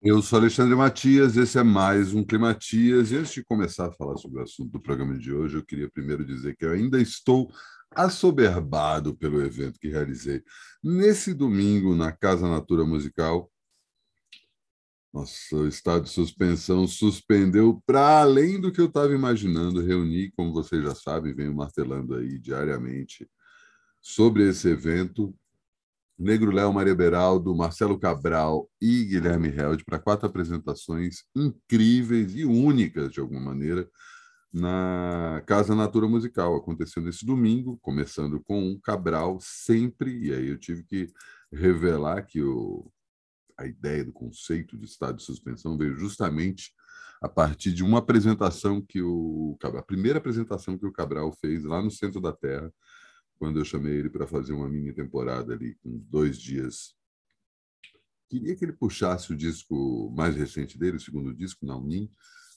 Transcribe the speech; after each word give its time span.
Eu 0.00 0.22
sou 0.22 0.38
Alexandre 0.38 0.76
Matias, 0.76 1.36
esse 1.36 1.58
é 1.58 1.62
mais 1.64 2.14
um 2.14 2.22
Climatias. 2.24 3.10
E 3.10 3.16
antes 3.16 3.32
de 3.32 3.44
começar 3.44 3.88
a 3.88 3.92
falar 3.92 4.16
sobre 4.16 4.38
o 4.38 4.44
assunto 4.44 4.70
do 4.70 4.80
programa 4.80 5.18
de 5.18 5.32
hoje, 5.32 5.56
eu 5.56 5.64
queria 5.64 5.90
primeiro 5.90 6.24
dizer 6.24 6.56
que 6.56 6.64
eu 6.64 6.70
ainda 6.70 7.00
estou 7.00 7.52
assoberbado 7.90 9.16
pelo 9.16 9.42
evento 9.42 9.80
que 9.80 9.88
realizei 9.88 10.40
nesse 10.80 11.34
domingo 11.34 11.96
na 11.96 12.12
Casa 12.12 12.48
Natura 12.48 12.84
Musical. 12.84 13.50
Nossa, 15.12 15.56
o 15.56 15.66
estado 15.66 16.04
de 16.04 16.10
suspensão 16.10 16.86
suspendeu 16.86 17.82
para 17.84 18.20
além 18.20 18.60
do 18.60 18.70
que 18.70 18.80
eu 18.80 18.86
estava 18.86 19.12
imaginando. 19.12 19.82
Reuni, 19.82 20.30
como 20.30 20.52
vocês 20.52 20.80
já 20.80 20.94
sabem, 20.94 21.34
venho 21.34 21.52
martelando 21.52 22.14
aí 22.14 22.38
diariamente 22.38 23.28
sobre 24.00 24.48
esse 24.48 24.68
evento 24.68 25.34
Negro 26.18 26.50
Léo, 26.50 26.72
Maria 26.72 26.94
Beraldo, 26.94 27.54
Marcelo 27.54 27.98
Cabral 27.98 28.68
e 28.80 29.04
Guilherme 29.04 29.48
Held 29.48 29.84
para 29.84 30.00
quatro 30.00 30.26
apresentações 30.26 31.24
incríveis 31.34 32.34
e 32.34 32.44
únicas, 32.44 33.12
de 33.12 33.20
alguma 33.20 33.40
maneira, 33.40 33.88
na 34.52 35.42
Casa 35.46 35.76
Natura 35.76 36.08
Musical. 36.08 36.56
Aconteceu 36.56 37.00
nesse 37.02 37.24
domingo, 37.24 37.78
começando 37.80 38.40
com 38.40 38.72
o 38.72 38.80
Cabral, 38.80 39.38
sempre, 39.40 40.26
e 40.26 40.32
aí 40.32 40.48
eu 40.48 40.58
tive 40.58 40.82
que 40.82 41.12
revelar 41.52 42.22
que 42.26 42.42
o, 42.42 42.90
a 43.56 43.66
ideia 43.66 44.04
do 44.04 44.12
conceito 44.12 44.76
de 44.76 44.86
estado 44.86 45.18
de 45.18 45.22
suspensão 45.22 45.78
veio 45.78 45.96
justamente 45.96 46.72
a 47.20 47.28
partir 47.28 47.72
de 47.72 47.82
uma 47.82 47.98
apresentação 47.98 48.80
que 48.80 49.02
o 49.02 49.56
a 49.62 49.82
primeira 49.82 50.18
apresentação 50.18 50.78
que 50.78 50.86
o 50.86 50.92
Cabral 50.92 51.32
fez 51.32 51.64
lá 51.64 51.82
no 51.82 51.90
centro 51.90 52.20
da 52.20 52.32
Terra, 52.32 52.72
quando 53.38 53.58
eu 53.58 53.64
chamei 53.64 53.94
ele 53.94 54.10
para 54.10 54.26
fazer 54.26 54.52
uma 54.52 54.68
mini 54.68 54.92
temporada 54.92 55.52
ali, 55.52 55.74
com 55.76 55.98
dois 56.10 56.38
dias. 56.38 56.94
Queria 58.28 58.54
que 58.54 58.64
ele 58.64 58.72
puxasse 58.72 59.32
o 59.32 59.36
disco 59.36 60.12
mais 60.14 60.34
recente 60.36 60.78
dele, 60.78 60.96
o 60.96 61.00
segundo 61.00 61.34
disco, 61.34 61.64
na 61.64 61.76
Unim, 61.76 62.10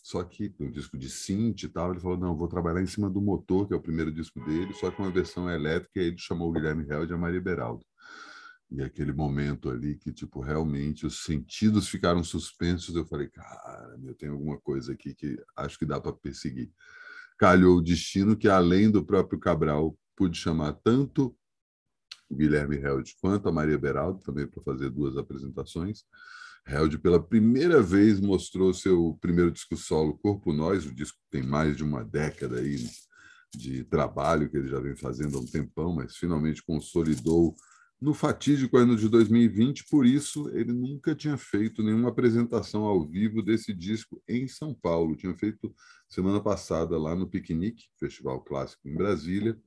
só 0.03 0.23
que 0.23 0.53
um 0.59 0.71
disco 0.71 0.97
de 0.97 1.09
synth 1.09 1.63
e 1.63 1.69
tal, 1.69 1.91
ele 1.91 1.99
falou, 1.99 2.17
não, 2.17 2.35
vou 2.35 2.47
trabalhar 2.47 2.81
em 2.81 2.87
cima 2.87 3.09
do 3.09 3.21
motor, 3.21 3.67
que 3.67 3.73
é 3.73 3.77
o 3.77 3.81
primeiro 3.81 4.11
disco 4.11 4.43
dele, 4.43 4.73
só 4.73 4.89
que 4.89 4.99
uma 4.99 5.11
versão 5.11 5.49
elétrica, 5.49 6.01
e 6.01 6.07
ele 6.07 6.17
chamou 6.17 6.49
o 6.49 6.51
Guilherme 6.51 6.85
Held 6.89 7.11
e 7.11 7.13
a 7.13 7.17
Maria 7.17 7.39
Beraldo. 7.39 7.85
E 8.71 8.81
aquele 8.81 9.11
momento 9.11 9.69
ali 9.69 9.95
que, 9.95 10.11
tipo, 10.11 10.39
realmente 10.39 11.05
os 11.05 11.23
sentidos 11.23 11.87
ficaram 11.87 12.23
suspensos, 12.23 12.95
eu 12.95 13.05
falei, 13.05 13.27
cara, 13.29 13.97
eu 14.03 14.15
tenho 14.15 14.33
alguma 14.33 14.57
coisa 14.59 14.93
aqui 14.93 15.13
que 15.13 15.37
acho 15.55 15.77
que 15.77 15.85
dá 15.85 15.99
para 16.01 16.13
perseguir. 16.13 16.71
Calhou 17.37 17.77
o 17.77 17.81
destino 17.81 18.35
que, 18.35 18.47
além 18.47 18.89
do 18.89 19.05
próprio 19.05 19.39
Cabral 19.39 19.95
pude 20.21 20.37
chamar 20.37 20.73
tanto 20.73 21.35
o 22.29 22.35
Guilherme 22.35 22.77
Held 22.77 23.15
quanto 23.19 23.49
a 23.49 23.51
Maria 23.51 23.75
Beraldo 23.75 24.21
também 24.21 24.45
para 24.45 24.61
fazer 24.61 24.91
duas 24.91 25.17
apresentações. 25.17 26.03
Held, 26.63 26.99
pela 26.99 27.19
primeira 27.19 27.81
vez, 27.81 28.19
mostrou 28.19 28.71
seu 28.71 29.17
primeiro 29.19 29.49
disco 29.49 29.75
solo, 29.75 30.15
Corpo 30.19 30.53
Nós, 30.53 30.85
o 30.85 30.93
disco 30.93 31.17
tem 31.31 31.41
mais 31.41 31.75
de 31.75 31.83
uma 31.83 32.05
década 32.05 32.59
aí 32.59 32.87
de 33.51 33.83
trabalho 33.85 34.47
que 34.47 34.57
ele 34.57 34.67
já 34.67 34.79
vem 34.79 34.95
fazendo 34.95 35.39
há 35.39 35.41
um 35.41 35.45
tempão, 35.45 35.91
mas 35.91 36.15
finalmente 36.15 36.61
consolidou 36.61 37.55
no 37.99 38.13
fatídico 38.13 38.77
ano 38.77 38.95
de 38.95 39.09
2020, 39.09 39.87
por 39.89 40.05
isso 40.05 40.49
ele 40.49 40.71
nunca 40.71 41.15
tinha 41.15 41.35
feito 41.35 41.81
nenhuma 41.81 42.09
apresentação 42.09 42.83
ao 42.83 43.07
vivo 43.07 43.41
desse 43.41 43.73
disco 43.73 44.21
em 44.27 44.47
São 44.47 44.71
Paulo. 44.71 45.15
Tinha 45.15 45.35
feito 45.35 45.73
semana 46.07 46.39
passada 46.39 46.95
lá 46.99 47.15
no 47.15 47.27
Piquenique, 47.27 47.85
Festival 47.99 48.39
Clássico 48.41 48.87
em 48.87 48.93
Brasília, 48.93 49.59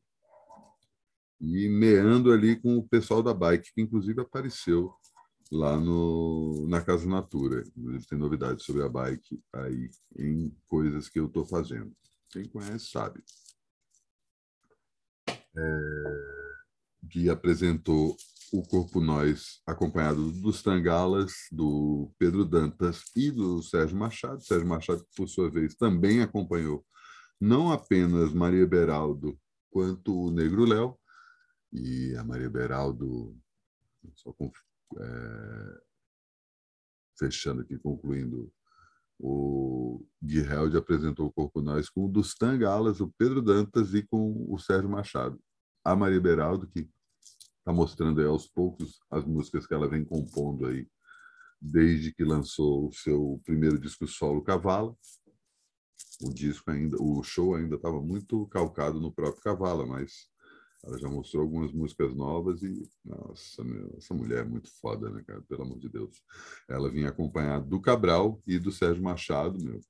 e 1.40 1.68
meando 1.68 2.32
ali 2.32 2.60
com 2.60 2.76
o 2.76 2.88
pessoal 2.88 3.22
da 3.22 3.34
bike, 3.34 3.72
que 3.74 3.80
inclusive 3.80 4.20
apareceu 4.20 4.92
lá 5.50 5.78
no, 5.78 6.66
na 6.68 6.80
Casa 6.80 7.08
Natura. 7.08 7.62
Inclusive 7.76 8.06
tem 8.06 8.18
novidades 8.18 8.64
sobre 8.64 8.82
a 8.82 8.88
bike 8.88 9.42
aí 9.52 9.90
em 10.16 10.56
coisas 10.66 11.08
que 11.08 11.18
eu 11.18 11.26
estou 11.26 11.44
fazendo. 11.44 11.92
Quem 12.30 12.48
conhece 12.48 12.90
sabe. 12.90 13.22
É, 15.28 16.54
Gui 17.04 17.30
apresentou 17.30 18.16
o 18.52 18.62
Corpo 18.62 19.00
Nós, 19.00 19.60
acompanhado 19.66 20.30
dos 20.30 20.62
Tangalas, 20.62 21.32
do 21.50 22.10
Pedro 22.18 22.44
Dantas 22.44 23.02
e 23.16 23.30
do 23.30 23.62
Sérgio 23.62 23.96
Machado. 23.96 24.42
Sérgio 24.42 24.66
Machado, 24.66 25.04
por 25.16 25.28
sua 25.28 25.50
vez, 25.50 25.74
também 25.74 26.22
acompanhou 26.22 26.84
não 27.40 27.70
apenas 27.70 28.32
Maria 28.32 28.66
Beraldo, 28.66 29.38
quanto 29.70 30.26
o 30.26 30.30
Negro 30.30 30.64
Léo, 30.64 30.96
e 31.74 32.16
a 32.16 32.22
Maria 32.22 32.48
Beraldo, 32.48 33.36
só 34.14 34.32
com, 34.32 34.50
é, 34.96 35.80
fechando 37.18 37.62
aqui, 37.62 37.76
concluindo, 37.78 38.52
o 39.18 40.04
Gui 40.22 40.40
Held 40.40 40.76
apresentou 40.76 41.26
o 41.26 41.32
Corpo 41.32 41.60
Nós 41.60 41.88
com 41.88 42.06
o 42.06 42.08
dos 42.08 42.34
Tangalas, 42.34 43.00
o 43.00 43.12
Pedro 43.18 43.42
Dantas 43.42 43.92
e 43.92 44.02
com 44.02 44.46
o 44.48 44.58
Sérgio 44.58 44.88
Machado. 44.88 45.40
A 45.84 45.94
Maria 45.94 46.20
Beraldo, 46.20 46.66
que 46.68 46.88
está 47.58 47.72
mostrando 47.72 48.20
aí 48.20 48.26
aos 48.26 48.46
poucos 48.46 49.00
as 49.10 49.24
músicas 49.24 49.66
que 49.66 49.74
ela 49.74 49.88
vem 49.88 50.04
compondo 50.04 50.66
aí 50.66 50.88
desde 51.60 52.12
que 52.12 52.24
lançou 52.24 52.88
o 52.88 52.92
seu 52.92 53.40
primeiro 53.44 53.78
disco 53.78 54.06
solo 54.06 54.42
Cavala. 54.42 54.94
O 56.22 56.32
disco 56.32 56.70
ainda, 56.70 56.96
o 57.00 57.22
show 57.22 57.54
ainda 57.54 57.76
estava 57.76 58.00
muito 58.00 58.46
calcado 58.48 59.00
no 59.00 59.12
próprio 59.12 59.42
Cavala, 59.42 59.86
mas 59.86 60.28
ela 60.86 60.98
já 60.98 61.08
mostrou 61.08 61.42
algumas 61.42 61.72
músicas 61.72 62.14
novas 62.14 62.62
e, 62.62 62.86
nossa, 63.02 63.64
meu, 63.64 63.94
essa 63.96 64.12
mulher 64.12 64.40
é 64.40 64.48
muito 64.48 64.70
foda, 64.80 65.08
né, 65.08 65.24
cara? 65.26 65.40
Pelo 65.42 65.62
amor 65.62 65.78
de 65.78 65.88
Deus. 65.88 66.22
Ela 66.68 66.90
vinha 66.90 67.08
acompanhada 67.08 67.64
do 67.64 67.80
Cabral 67.80 68.42
e 68.46 68.58
do 68.58 68.70
Sérgio 68.70 69.02
Machado, 69.02 69.58
meu. 69.58 69.80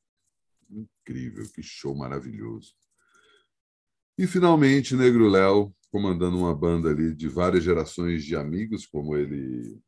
Incrível, 0.71 1.51
que 1.53 1.63
show 1.63 1.97
maravilhoso. 1.97 2.75
E, 4.17 4.25
finalmente, 4.29 4.95
Negro 4.95 5.29
Léo, 5.29 5.75
comandando 5.91 6.39
uma 6.39 6.55
banda 6.55 6.91
ali 6.91 7.13
de 7.13 7.29
várias 7.29 7.65
gerações 7.65 8.25
de 8.25 8.37
amigos, 8.37 8.87
como 8.87 9.17
ele, 9.17 9.83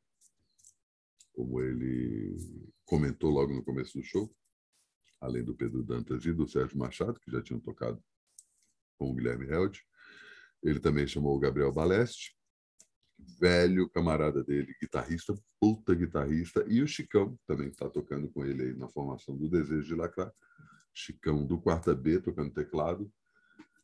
como 1.33 1.61
ele 1.61 2.37
comentou 2.84 3.31
logo 3.31 3.55
no 3.55 3.62
começo 3.62 3.97
do 3.97 4.05
show, 4.05 4.28
além 5.21 5.44
do 5.44 5.55
Pedro 5.55 5.84
Dantas 5.84 6.25
e 6.25 6.33
do 6.33 6.49
Sérgio 6.49 6.77
Machado, 6.77 7.21
que 7.21 7.31
já 7.31 7.41
tinham 7.41 7.61
tocado 7.61 8.03
com 8.99 9.12
o 9.12 9.15
Guilherme 9.15 9.47
Held. 9.47 9.81
Ele 10.66 10.81
também 10.81 11.06
chamou 11.06 11.37
o 11.37 11.38
Gabriel 11.38 11.72
Baleste, 11.72 12.37
velho 13.41 13.88
camarada 13.88 14.43
dele, 14.43 14.75
guitarrista, 14.81 15.34
puta 15.60 15.94
guitarrista, 15.94 16.65
e 16.69 16.82
o 16.82 16.88
Chicão 16.88 17.38
também 17.47 17.69
está 17.69 17.88
tocando 17.88 18.28
com 18.28 18.44
ele 18.44 18.62
aí 18.65 18.76
na 18.76 18.88
formação 18.88 19.37
do 19.37 19.49
Desejo 19.49 19.87
de 19.87 19.94
Lacrar. 19.94 20.32
Chicão 20.93 21.44
do 21.47 21.60
Quarta 21.60 21.94
B 21.94 22.19
tocando 22.21 22.50
teclado. 22.50 23.10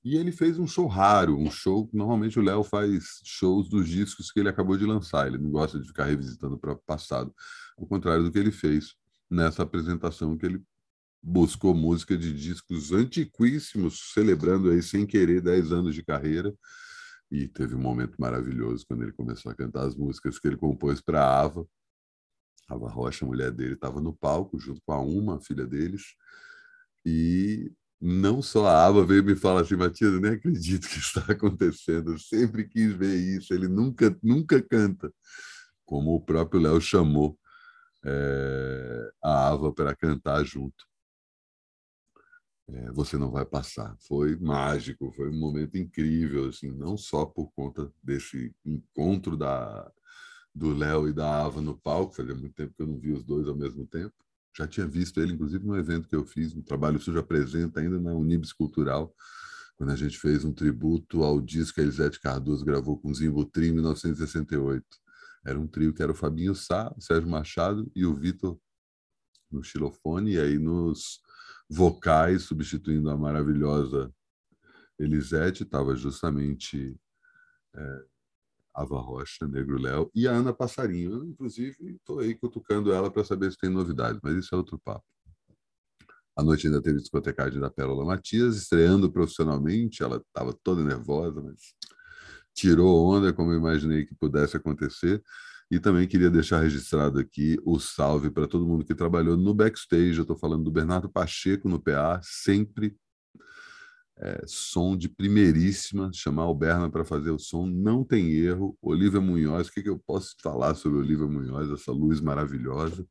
E 0.05 0.17
ele 0.17 0.33
fez 0.33 0.59
um 0.59 0.67
show 0.67 0.87
raro, 0.87 1.39
um 1.39 1.51
show 1.51 1.87
que 1.87 1.97
normalmente 1.97 2.39
o 2.39 2.43
Léo 2.43 2.65
faz 2.65 3.21
shows 3.23 3.69
dos 3.69 3.89
discos 3.89 4.33
que 4.33 4.41
ele 4.41 4.49
acabou 4.49 4.77
de 4.77 4.85
lançar. 4.85 5.29
Ele 5.29 5.39
não 5.39 5.51
gosta 5.51 5.79
de 5.79 5.87
ficar 5.87 6.07
revisitando 6.07 6.59
o 6.61 6.77
passado, 6.79 7.33
ao 7.79 7.87
contrário 7.87 8.25
do 8.25 8.33
que 8.33 8.39
ele 8.39 8.51
fez 8.51 8.95
nessa 9.31 9.63
apresentação 9.63 10.37
que 10.37 10.47
ele 10.47 10.63
buscou 11.23 11.75
música 11.75 12.19
de 12.19 12.33
discos 12.33 12.91
antiquíssimos, 12.91 14.11
celebrando 14.13 14.71
aí 14.71 14.83
sem 14.83 15.07
querer 15.07 15.41
10 15.41 15.73
anos 15.73 15.95
de 15.95 16.03
carreira. 16.03 16.53
E 17.31 17.47
teve 17.49 17.75
um 17.75 17.81
momento 17.81 18.17
maravilhoso 18.19 18.85
quando 18.87 19.05
ele 19.05 19.13
começou 19.13 19.53
a 19.53 19.55
cantar 19.55 19.87
as 19.87 19.95
músicas 19.95 20.39
que 20.39 20.49
ele 20.49 20.57
compôs 20.57 21.01
para 21.01 21.23
a 21.25 21.41
Ava. 21.41 21.67
Ava 22.69 22.91
Rocha, 22.91 23.25
a 23.25 23.29
mulher 23.29 23.53
dele, 23.53 23.75
estava 23.75 24.01
no 24.01 24.15
palco 24.15 24.59
junto 24.59 24.81
com 24.85 24.93
a 24.93 25.01
Uma, 25.01 25.37
a 25.37 25.41
filha 25.41 25.65
deles. 25.65 26.15
E 27.07 27.73
não 28.01 28.43
só 28.43 28.67
a 28.67 28.85
Ava 28.85 29.05
veio 29.05 29.25
me 29.25 29.37
falar 29.37 29.63
assim, 29.63 29.77
Matias, 29.77 30.13
eu 30.13 30.21
nem 30.21 30.33
acredito 30.33 30.89
que 30.89 30.99
está 30.99 31.21
acontecendo. 31.33 32.13
Eu 32.13 32.19
sempre 32.19 32.69
quis 32.69 32.93
ver 32.93 33.17
isso. 33.17 33.55
Ele 33.55 33.69
nunca, 33.69 34.17
nunca 34.23 34.61
canta. 34.61 35.13
Como 35.85 36.15
o 36.15 36.21
próprio 36.21 36.61
Léo 36.61 36.81
chamou 36.81 37.39
é, 38.05 39.11
a 39.23 39.49
Ava 39.49 39.73
para 39.73 39.95
cantar 39.95 40.45
junto 40.45 40.92
é, 42.73 42.91
você 42.93 43.19
não 43.19 43.31
vai 43.31 43.45
passar. 43.45 43.97
Foi 44.07 44.37
mágico, 44.37 45.13
foi 45.13 45.31
um 45.31 45.39
momento 45.39 45.77
incrível, 45.77 46.49
assim, 46.49 46.71
não 46.71 46.97
só 46.97 47.27
por 47.27 47.51
conta 47.53 47.93
desse 48.03 48.55
encontro 48.65 49.37
da 49.37 49.91
do 50.55 50.75
Léo 50.75 51.09
e 51.09 51.13
da 51.15 51.45
Ava 51.45 51.63
no 51.63 51.79
palco, 51.79 52.15
fazia 52.15 52.35
muito 52.35 52.55
tempo 52.55 52.75
que 52.77 52.83
eu 52.83 52.87
não 52.87 52.99
vi 52.99 53.11
os 53.13 53.25
dois 53.25 53.49
ao 53.49 53.57
mesmo 53.57 53.87
tempo. 53.87 54.13
Já 54.55 54.67
tinha 54.67 54.87
visto 54.87 55.19
ele, 55.19 55.33
inclusive, 55.33 55.65
no 55.67 55.77
evento 55.79 56.07
que 56.07 56.15
eu 56.15 56.27
fiz, 56.27 56.55
no 56.55 56.63
Trabalho 56.63 57.01
Sujo 57.01 57.19
Apresenta, 57.19 57.81
ainda 57.81 57.99
na 57.99 58.13
Unibis 58.13 58.53
Cultural, 58.53 59.15
quando 59.79 59.91
a 59.91 59.97
gente 59.97 60.19
fez 60.19 60.45
um 60.45 60.53
tributo 60.53 61.23
ao 61.25 61.41
disco 61.41 61.77
que 61.77 61.81
a 61.81 61.85
Elisete 61.85 62.21
Cardoso 62.21 62.65
gravou 62.65 62.99
com 62.99 63.15
Zimbo 63.15 63.47
Trio 63.47 63.71
em 63.71 63.73
1968. 63.73 64.85
Era 65.47 65.59
um 65.59 65.67
trio 65.67 65.95
que 65.95 66.03
era 66.03 66.13
o 66.13 66.15
Fabinho 66.15 66.55
Sá, 66.55 66.93
o 66.97 67.01
Sérgio 67.01 67.31
Machado 67.31 67.91
e 67.97 68.05
o 68.05 68.15
Vitor 68.15 68.59
no 69.51 69.65
xilofone, 69.65 70.33
e 70.35 70.39
aí 70.39 70.59
nos 70.59 71.21
vocais, 71.73 72.43
substituindo 72.43 73.09
a 73.09 73.17
maravilhosa 73.17 74.13
Elisete, 74.99 75.63
estava 75.63 75.97
justamente 75.97 76.95
é, 77.75 78.05
Ava 78.75 79.01
Rocha, 79.01 79.49
Negro 79.49 79.81
Léo 79.81 80.11
e 80.15 80.29
a 80.29 80.33
Ana 80.33 80.53
Passarinho. 80.53 81.15
Eu, 81.15 81.25
inclusive, 81.25 81.97
estou 81.97 82.19
aí 82.19 82.35
cutucando 82.35 82.93
ela 82.93 83.11
para 83.11 83.25
saber 83.25 83.51
se 83.51 83.57
tem 83.57 83.71
novidades, 83.71 84.21
mas 84.23 84.37
isso 84.37 84.55
é 84.55 84.59
outro 84.59 84.79
papo. 84.79 85.05
A 86.37 86.43
noite 86.43 86.67
ainda 86.67 86.81
teve 86.81 86.99
discotecagem 86.99 87.61
da 87.61 87.71
Pérola 87.71 88.05
Matias, 88.05 88.57
estreando 88.57 89.11
profissionalmente. 89.11 90.03
Ela 90.03 90.17
estava 90.17 90.53
toda 90.63 90.85
nervosa, 90.85 91.43
mas 91.43 91.75
tirou 92.55 93.07
onda 93.07 93.33
como 93.33 93.51
eu 93.51 93.59
imaginei 93.59 94.05
que 94.05 94.15
pudesse 94.15 94.57
acontecer. 94.57 95.23
E 95.73 95.81
também 95.81 96.07
queria 96.07 96.29
deixar 96.29 96.61
registrado 96.61 97.19
aqui 97.19 97.59
o 97.65 97.81
salve 97.81 98.31
para 98.31 98.47
todo 98.47 98.67
mundo 98.67 98.85
que 98.85 98.95
trabalhou 98.95 99.39
no 99.39 99.55
backstage. 99.55 100.19
Eu 100.19 100.21
estou 100.21 100.37
falando 100.37 100.65
do 100.65 100.71
Bernardo 100.71 101.09
Pacheco 101.09 101.67
no 101.67 101.81
PA, 101.81 102.21
sempre 102.23 102.95
é, 104.19 104.45
som 104.47 104.95
de 104.95 105.09
primeiríssima. 105.09 106.11
Chamar 106.13 106.47
o 106.49 106.55
Berna 106.55 106.91
para 106.91 107.07
fazer 107.07 107.31
o 107.31 107.39
som, 107.39 107.65
não 107.65 108.05
tem 108.05 108.33
erro. 108.33 108.77
Olivia 108.83 109.19
Munhoz, 109.19 109.69
o 109.69 109.73
que, 109.73 109.83
que 109.83 109.89
eu 109.89 109.99
posso 109.99 110.37
falar 110.43 110.75
sobre 110.75 110.99
Olivia 110.99 111.27
Munhoz, 111.27 111.71
essa 111.71 111.91
luz 111.91 112.21
maravilhosa? 112.21 113.07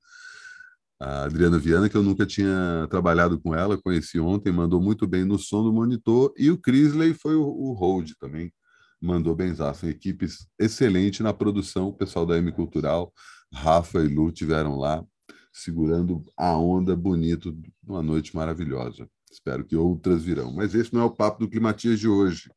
A 0.99 1.23
Adriana 1.23 1.57
Viana, 1.57 1.89
que 1.89 1.97
eu 1.97 2.03
nunca 2.03 2.27
tinha 2.27 2.85
trabalhado 2.91 3.41
com 3.41 3.55
ela, 3.55 3.75
conheci 3.75 4.19
ontem, 4.19 4.51
mandou 4.51 4.79
muito 4.79 5.07
bem 5.07 5.25
no 5.25 5.39
som 5.39 5.63
do 5.63 5.73
monitor. 5.73 6.31
E 6.37 6.51
o 6.51 6.59
Crisley 6.59 7.15
foi 7.15 7.33
o, 7.33 7.41
o 7.41 7.73
hold 7.73 8.11
também 8.19 8.53
mandou 9.01 9.35
benzaço. 9.35 9.87
Equipes 9.87 10.47
excelente 10.59 11.23
na 11.23 11.33
produção, 11.33 11.87
o 11.87 11.93
pessoal 11.93 12.25
da 12.25 12.37
M 12.37 12.51
Cultural, 12.51 13.11
Rafa 13.53 13.99
e 13.99 14.07
Lu 14.07 14.31
tiveram 14.31 14.77
lá 14.77 15.03
segurando 15.51 16.23
a 16.37 16.57
onda 16.57 16.95
bonito 16.95 17.57
numa 17.83 18.01
noite 18.01 18.35
maravilhosa. 18.35 19.09
Espero 19.29 19.65
que 19.65 19.75
outras 19.75 20.23
virão. 20.23 20.53
Mas 20.53 20.75
esse 20.75 20.93
não 20.93 21.01
é 21.01 21.05
o 21.05 21.15
papo 21.15 21.39
do 21.39 21.49
Climatias 21.49 21.99
de 21.99 22.07
hoje. 22.07 22.49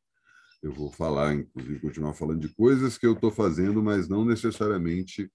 Eu 0.61 0.71
vou 0.71 0.91
falar, 0.91 1.33
inclusive, 1.33 1.79
continuar 1.79 2.13
falando 2.13 2.41
de 2.41 2.53
coisas 2.53 2.97
que 2.97 3.05
eu 3.05 3.13
estou 3.13 3.31
fazendo, 3.31 3.83
mas 3.83 4.07
não 4.07 4.25
necessariamente 4.25 5.29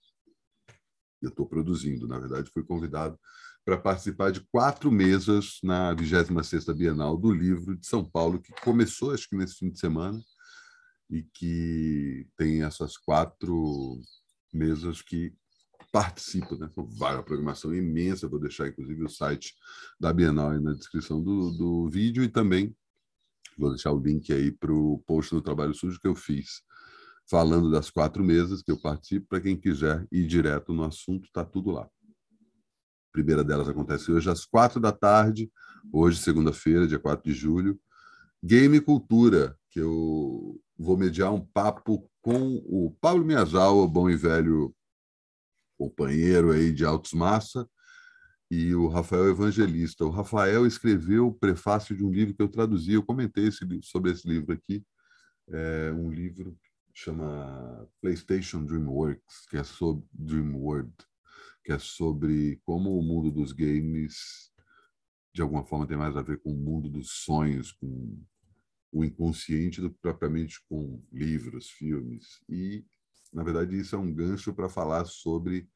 eu 1.22 1.28
estou 1.28 1.46
produzindo. 1.46 2.08
Na 2.08 2.18
verdade, 2.18 2.50
fui 2.50 2.64
convidado 2.64 3.18
para 3.64 3.76
participar 3.76 4.32
de 4.32 4.40
quatro 4.50 4.90
mesas 4.90 5.58
na 5.62 5.94
26ª 5.94 6.74
Bienal 6.74 7.16
do 7.16 7.30
Livro 7.30 7.76
de 7.76 7.86
São 7.86 8.04
Paulo, 8.04 8.40
que 8.40 8.52
começou, 8.62 9.12
acho 9.12 9.28
que 9.28 9.36
nesse 9.36 9.56
fim 9.56 9.70
de 9.70 9.78
semana, 9.78 10.18
e 11.10 11.22
que 11.22 12.26
tem 12.36 12.62
essas 12.62 12.96
quatro 12.96 14.00
mesas 14.52 15.02
que 15.02 15.34
participam, 15.92 16.56
né? 16.56 16.70
Vai 16.96 17.14
uma 17.14 17.22
programação 17.22 17.74
imensa, 17.74 18.28
vou 18.28 18.38
deixar 18.38 18.68
inclusive 18.68 19.02
o 19.04 19.08
site 19.08 19.54
da 19.98 20.12
Bienal 20.12 20.50
aí 20.50 20.60
na 20.60 20.72
descrição 20.72 21.20
do, 21.22 21.50
do 21.50 21.90
vídeo 21.90 22.22
e 22.22 22.28
também 22.28 22.74
vou 23.58 23.70
deixar 23.70 23.92
o 23.92 24.00
link 24.00 24.32
aí 24.32 24.52
para 24.52 24.72
o 24.72 25.02
post 25.06 25.34
do 25.34 25.42
Trabalho 25.42 25.74
Sujo 25.74 26.00
que 26.00 26.06
eu 26.06 26.14
fiz, 26.14 26.62
falando 27.28 27.70
das 27.70 27.90
quatro 27.90 28.24
mesas 28.24 28.62
que 28.62 28.70
eu 28.70 28.80
participo, 28.80 29.26
para 29.28 29.40
quem 29.40 29.56
quiser 29.60 30.06
ir 30.10 30.26
direto 30.26 30.72
no 30.72 30.84
assunto, 30.84 31.26
está 31.26 31.44
tudo 31.44 31.72
lá. 31.72 31.82
A 31.82 33.12
primeira 33.12 33.42
delas 33.42 33.68
acontece 33.68 34.10
hoje 34.12 34.30
às 34.30 34.44
quatro 34.44 34.80
da 34.80 34.92
tarde, 34.92 35.50
hoje, 35.92 36.20
segunda-feira, 36.20 36.86
dia 36.86 36.98
4 36.98 37.24
de 37.24 37.36
julho, 37.36 37.78
Game 38.42 38.80
Cultura, 38.80 39.58
que 39.70 39.80
eu 39.80 40.60
vou 40.76 40.96
mediar 40.96 41.32
um 41.32 41.44
papo 41.44 42.10
com 42.20 42.56
o 42.66 42.94
Pablo 43.00 43.24
Miyazawa, 43.24 43.86
bom 43.86 44.10
e 44.10 44.16
velho 44.16 44.74
companheiro 45.78 46.50
aí 46.50 46.72
de 46.72 46.84
Altos 46.84 47.12
Massa, 47.12 47.68
e 48.50 48.74
o 48.74 48.88
Rafael 48.88 49.30
Evangelista. 49.30 50.04
O 50.04 50.10
Rafael 50.10 50.66
escreveu 50.66 51.28
o 51.28 51.34
prefácio 51.34 51.96
de 51.96 52.04
um 52.04 52.10
livro 52.10 52.34
que 52.34 52.42
eu 52.42 52.48
traduzi, 52.48 52.92
eu 52.92 53.02
comentei 53.02 53.46
esse, 53.46 53.64
sobre 53.82 54.10
esse 54.10 54.28
livro 54.28 54.52
aqui, 54.52 54.84
é 55.48 55.92
um 55.92 56.10
livro 56.10 56.52
que 56.92 57.00
chama 57.00 57.88
PlayStation 58.00 58.64
DreamWorks, 58.64 59.46
que 59.48 59.56
é 59.56 59.64
sobre 59.64 60.04
DreamWorld, 60.12 60.92
que 61.64 61.72
é 61.72 61.78
sobre 61.78 62.60
como 62.64 62.98
o 62.98 63.02
mundo 63.02 63.30
dos 63.30 63.52
games 63.52 64.50
de 65.32 65.42
alguma 65.42 65.64
forma 65.64 65.86
tem 65.86 65.96
mais 65.96 66.16
a 66.16 66.22
ver 66.22 66.40
com 66.40 66.50
o 66.52 66.56
mundo 66.56 66.88
dos 66.88 67.10
sonhos, 67.24 67.72
com 67.72 68.20
o 68.92 69.04
inconsciente 69.04 69.80
do 69.80 69.90
que 69.90 69.98
propriamente 70.00 70.60
com 70.68 71.02
livros, 71.12 71.70
filmes. 71.70 72.40
E, 72.48 72.84
na 73.32 73.42
verdade, 73.42 73.78
isso 73.78 73.94
é 73.94 73.98
um 73.98 74.12
gancho 74.12 74.52
para 74.52 74.68
falar 74.68 75.04
sobre 75.04 75.68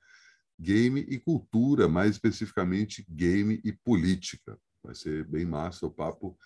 game 0.58 1.00
e 1.00 1.18
cultura, 1.18 1.88
mais 1.88 2.12
especificamente 2.12 3.04
game 3.08 3.60
e 3.64 3.72
política. 3.72 4.58
Vai 4.82 4.94
ser 4.94 5.24
bem 5.26 5.44
massa 5.44 5.86
o 5.86 5.90
papo. 5.90 6.36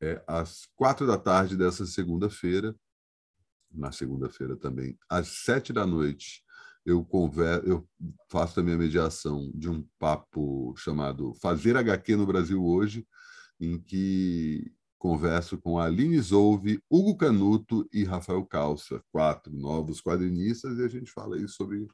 É 0.00 0.22
às 0.26 0.66
quatro 0.74 1.06
da 1.06 1.18
tarde 1.18 1.56
dessa 1.56 1.86
segunda-feira, 1.86 2.74
na 3.70 3.92
segunda-feira 3.92 4.56
também, 4.56 4.98
às 5.08 5.28
sete 5.28 5.72
da 5.72 5.86
noite, 5.86 6.42
eu, 6.84 7.04
conver... 7.04 7.62
eu 7.66 7.88
faço 8.28 8.60
a 8.60 8.62
minha 8.62 8.76
mediação 8.76 9.50
de 9.54 9.70
um 9.70 9.86
papo 9.98 10.74
chamado 10.76 11.32
Fazer 11.34 11.76
HQ 11.76 12.16
no 12.16 12.26
Brasil 12.26 12.62
Hoje, 12.62 13.06
em 13.60 13.80
que 13.80 14.72
Converso 15.02 15.58
com 15.58 15.80
Aline 15.80 16.20
Zouve, 16.20 16.80
Hugo 16.88 17.16
Canuto 17.16 17.84
e 17.92 18.04
Rafael 18.04 18.46
Calça, 18.46 19.02
quatro 19.10 19.52
novos 19.52 20.00
quadrinistas, 20.00 20.78
e 20.78 20.84
a 20.84 20.86
gente 20.86 21.10
fala 21.10 21.34
aí 21.34 21.48
sobre 21.48 21.88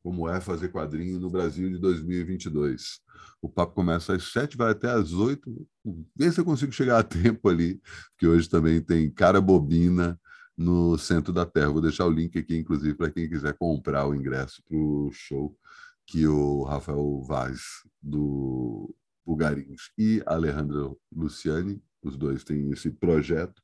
como 0.00 0.28
é 0.28 0.40
fazer 0.40 0.68
quadrinho 0.68 1.18
no 1.18 1.28
Brasil 1.28 1.68
de 1.68 1.78
2022. 1.78 3.00
O 3.42 3.48
papo 3.48 3.74
começa 3.74 4.14
às 4.14 4.30
sete, 4.30 4.56
vai 4.56 4.70
até 4.70 4.88
às 4.88 5.12
oito. 5.12 5.66
Vê 6.14 6.30
se 6.30 6.40
eu 6.40 6.44
consigo 6.44 6.70
chegar 6.70 7.00
a 7.00 7.02
tempo 7.02 7.48
ali, 7.48 7.80
que 8.16 8.24
hoje 8.24 8.48
também 8.48 8.80
tem 8.80 9.10
Cara 9.10 9.40
Bobina 9.40 10.16
no 10.56 10.96
centro 10.96 11.32
da 11.32 11.44
Terra. 11.44 11.72
Vou 11.72 11.82
deixar 11.82 12.06
o 12.06 12.10
link 12.10 12.38
aqui, 12.38 12.56
inclusive, 12.56 12.94
para 12.94 13.10
quem 13.10 13.28
quiser 13.28 13.58
comprar 13.58 14.06
o 14.06 14.14
ingresso 14.14 14.62
para 14.62 14.78
o 14.78 15.10
show 15.10 15.58
que 16.06 16.24
o 16.24 16.62
Rafael 16.62 17.20
Vaz, 17.26 17.82
do 18.00 18.94
Bugarins, 19.26 19.90
e 19.98 20.22
Alejandro 20.24 20.96
Luciani 21.10 21.82
os 22.08 22.16
dois 22.16 22.44
têm 22.44 22.70
esse 22.70 22.90
projeto, 22.90 23.62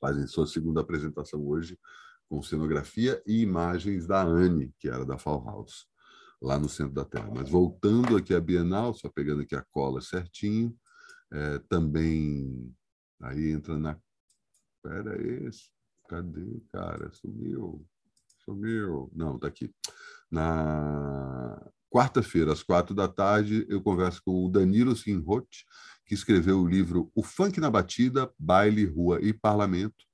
fazem 0.00 0.26
sua 0.26 0.46
segunda 0.46 0.80
apresentação 0.80 1.46
hoje 1.46 1.78
com 2.28 2.42
cenografia 2.42 3.22
e 3.26 3.42
imagens 3.42 4.06
da 4.06 4.22
Anne, 4.22 4.74
que 4.78 4.88
era 4.88 5.04
da 5.04 5.18
Fall 5.18 5.44
House, 5.44 5.86
lá 6.40 6.58
no 6.58 6.68
centro 6.68 6.94
da 6.94 7.04
Terra. 7.04 7.30
Mas 7.34 7.48
voltando 7.48 8.16
aqui 8.16 8.34
à 8.34 8.40
Bienal, 8.40 8.94
só 8.94 9.08
pegando 9.08 9.42
aqui 9.42 9.54
a 9.54 9.64
cola 9.70 10.00
certinho, 10.00 10.76
é, 11.32 11.58
também 11.68 12.74
aí 13.22 13.50
entra 13.50 13.78
na. 13.78 13.98
Espera 14.76 15.14
aí, 15.14 15.50
cadê, 16.08 16.60
cara? 16.72 17.10
Sumiu. 17.12 17.86
Sumiu. 18.44 19.10
Não, 19.14 19.36
está 19.36 19.48
aqui. 19.48 19.74
Na 20.30 21.60
quarta-feira, 21.90 22.52
às 22.52 22.62
quatro 22.62 22.94
da 22.94 23.08
tarde, 23.08 23.66
eu 23.68 23.80
converso 23.80 24.22
com 24.24 24.44
o 24.44 24.50
Danilo 24.50 24.94
Sinroth, 24.94 25.64
que 26.04 26.14
escreveu 26.14 26.60
o 26.60 26.68
livro 26.68 27.10
O 27.14 27.22
Funk 27.22 27.58
na 27.60 27.70
Batida, 27.70 28.30
Baile, 28.38 28.84
Rua 28.84 29.18
e 29.22 29.32
Parlamento. 29.32 30.04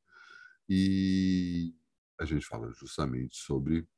E 0.68 1.74
a 2.20 2.24
gente 2.24 2.46
fala 2.46 2.70
justamente 2.72 3.36
sobre 3.36 3.88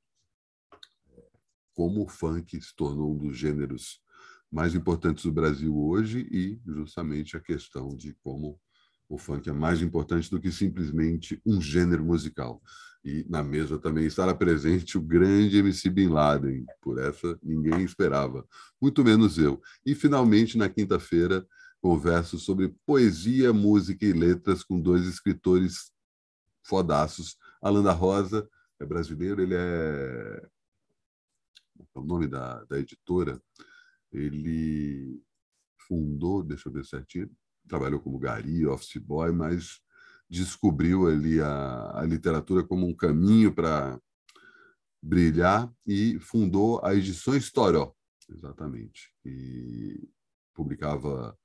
eh, 1.11 1.29
como 1.75 2.03
o 2.03 2.09
funk 2.09 2.61
se 2.63 2.75
tornou 2.75 3.15
um 3.15 3.19
dos 3.19 3.37
gêneros 3.37 4.01
mais 4.51 4.75
importantes 4.75 5.25
do 5.25 5.33
Brasil 5.33 5.77
hoje 5.77 6.27
e 6.31 6.61
justamente 6.67 7.37
a 7.37 7.41
questão 7.41 7.97
de 7.97 8.15
como 8.23 8.61
o 9.09 9.19
funk 9.19 9.49
é 9.49 9.53
mais 9.53 9.83
importante 9.83 10.31
do 10.31 10.41
que 10.41 10.51
simplesmente 10.51 11.41
um 11.45 11.61
gênero 11.61 12.05
musical. 12.05 12.63
E 13.05 13.27
na 13.29 13.43
mesa 13.43 13.79
também 13.79 14.07
estará 14.07 14.33
presente 14.35 14.97
o 14.97 15.01
grande 15.01 15.59
MC 15.59 15.91
Bin 15.91 16.09
Laden, 16.09 16.65
por 16.81 16.99
essa 16.99 17.39
ninguém 17.43 17.83
esperava, 17.83 18.47
muito 18.81 19.03
menos 19.05 19.39
eu. 19.39 19.61
E 19.85 19.95
finalmente, 19.95 20.57
na 20.57 20.69
quinta-feira, 20.69 21.45
converso 21.83 22.39
sobre 22.39 22.69
poesia, 22.87 23.53
música 23.53 24.07
e 24.07 24.13
letras 24.13 24.63
com 24.63 24.81
dois 24.81 25.05
escritores 25.05 25.93
fodaços. 26.65 27.37
Alan 27.61 27.83
da 27.83 27.93
Rosa 27.93 28.49
é 28.81 28.87
brasileiro, 28.87 29.43
ele 29.43 29.57
é. 29.57 30.49
é 31.81 31.99
o 31.99 32.05
nome 32.05 32.29
da, 32.29 32.63
da 32.65 32.79
editora. 32.79 33.43
Ele 34.13 35.21
fundou, 35.89 36.45
deixa 36.45 36.69
eu 36.69 36.73
ver 36.73 36.85
certinho, 36.85 37.29
trabalhou 37.67 38.01
como 38.01 38.19
gari, 38.19 38.65
office 38.65 39.03
boy, 39.03 39.33
mas 39.33 39.81
descobriu 40.31 41.09
ali 41.09 41.41
a, 41.41 41.99
a 41.99 42.05
literatura 42.05 42.63
como 42.63 42.87
um 42.87 42.95
caminho 42.95 43.53
para 43.53 44.01
brilhar 45.03 45.71
e 45.85 46.19
fundou 46.21 46.81
a 46.85 46.95
Edições 46.95 47.51
Toró, 47.51 47.93
exatamente. 48.31 49.13
E 49.25 50.09
publicava 50.55 51.37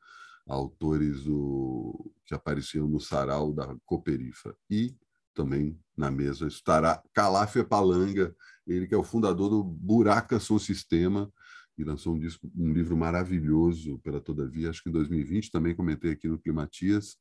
autores 0.48 1.24
do, 1.24 2.12
que 2.26 2.34
apareciam 2.34 2.88
no 2.88 3.00
sarau 3.00 3.52
da 3.54 3.76
Coperifa. 3.86 4.56
E 4.70 4.96
também 5.34 5.80
na 5.96 6.10
mesa 6.10 6.48
estará 6.48 7.02
Calafia 7.14 7.64
Palanga, 7.64 8.36
ele 8.66 8.88
que 8.88 8.96
é 8.96 8.98
o 8.98 9.04
fundador 9.04 9.50
do 9.50 9.64
Buraca 9.64 10.40
Som 10.40 10.58
Sistema, 10.58 11.32
e 11.78 11.84
lançou 11.84 12.16
um, 12.16 12.20
disco, 12.20 12.50
um 12.56 12.74
livro 12.74 12.98
maravilhoso 12.98 14.00
pela 14.00 14.20
Todavia, 14.20 14.70
acho 14.70 14.82
que 14.82 14.90
em 14.90 14.92
2020 14.92 15.52
também 15.52 15.76
comentei 15.76 16.12
aqui 16.12 16.28
no 16.28 16.40
Climatias, 16.40 17.18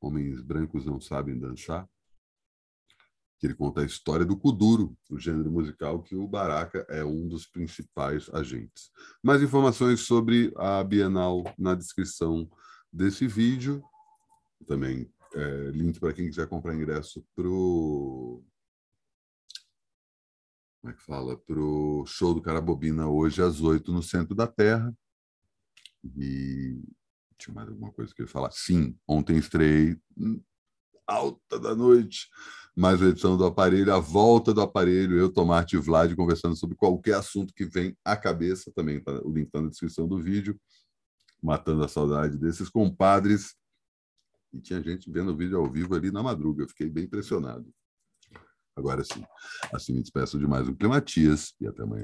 Homens 0.00 0.40
Brancos 0.40 0.86
Não 0.86 0.98
Sabem 0.98 1.38
Dançar. 1.38 1.86
Que 3.38 3.46
ele 3.46 3.54
conta 3.54 3.80
a 3.80 3.84
história 3.84 4.26
do 4.26 4.36
kuduro, 4.36 4.96
o 5.10 5.18
gênero 5.18 5.50
musical 5.50 6.02
que 6.02 6.16
o 6.16 6.26
Baraka 6.26 6.84
é 6.88 7.04
um 7.04 7.28
dos 7.28 7.46
principais 7.46 8.28
agentes. 8.34 8.90
Mais 9.22 9.40
informações 9.42 10.00
sobre 10.00 10.52
a 10.56 10.82
Bienal 10.82 11.44
na 11.56 11.74
descrição 11.74 12.50
desse 12.92 13.28
vídeo. 13.28 13.82
Também 14.66 15.08
é, 15.34 15.70
link 15.70 16.00
para 16.00 16.12
quem 16.12 16.26
quiser 16.28 16.48
comprar 16.48 16.74
ingresso 16.74 17.24
para 17.36 17.48
o. 17.48 18.44
Como 20.80 20.92
é 20.92 20.96
que 20.96 21.02
fala? 21.02 21.36
Para 21.36 21.60
o 21.60 22.04
show 22.06 22.34
do 22.34 22.42
Carabobina 22.42 23.08
hoje 23.08 23.42
às 23.42 23.60
oito 23.60 23.92
no 23.92 24.02
centro 24.02 24.34
da 24.34 24.46
Terra. 24.46 24.92
E 26.16 26.80
tinha 27.36 27.54
mais 27.54 27.68
alguma 27.68 27.92
coisa 27.92 28.12
que 28.12 28.22
eu 28.22 28.26
ia 28.26 28.32
falar? 28.32 28.50
Sim, 28.50 28.98
ontem 29.06 29.36
estreiei 29.36 29.96
alta 31.08 31.58
da 31.58 31.74
noite, 31.74 32.28
mais 32.76 33.00
uma 33.00 33.08
edição 33.08 33.36
do 33.36 33.46
aparelho, 33.46 33.92
a 33.94 33.98
volta 33.98 34.52
do 34.52 34.60
aparelho, 34.60 35.16
eu, 35.16 35.32
Tomate 35.32 35.74
e 35.74 35.78
Vlad 35.80 36.14
conversando 36.14 36.54
sobre 36.54 36.76
qualquer 36.76 37.14
assunto 37.14 37.54
que 37.54 37.64
vem 37.64 37.96
à 38.04 38.14
cabeça, 38.14 38.70
também 38.74 39.02
tá, 39.02 39.12
o 39.24 39.32
link 39.32 39.46
está 39.46 39.62
na 39.62 39.70
descrição 39.70 40.06
do 40.06 40.20
vídeo, 40.20 40.60
matando 41.42 41.82
a 41.82 41.88
saudade 41.88 42.36
desses 42.36 42.68
compadres. 42.68 43.56
E 44.52 44.60
tinha 44.60 44.82
gente 44.82 45.10
vendo 45.10 45.32
o 45.32 45.36
vídeo 45.36 45.58
ao 45.58 45.70
vivo 45.70 45.94
ali 45.94 46.10
na 46.10 46.22
madruga, 46.22 46.62
eu 46.62 46.68
fiquei 46.68 46.90
bem 46.90 47.04
impressionado. 47.04 47.66
Agora 48.76 49.02
sim, 49.02 49.24
assim 49.72 49.94
me 49.94 50.02
despeço 50.02 50.38
de 50.38 50.46
mais 50.46 50.68
um 50.68 50.74
Climatias 50.74 51.54
e 51.60 51.66
até 51.66 51.82
amanhã. 51.82 51.96